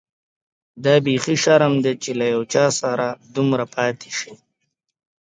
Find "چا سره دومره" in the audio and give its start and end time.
2.53-3.65